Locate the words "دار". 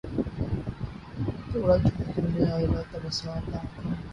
3.51-3.65